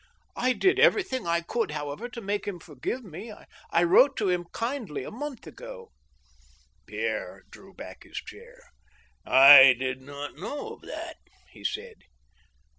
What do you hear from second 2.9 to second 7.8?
me;..• I wrote to him kindly a month ago." Pierre drew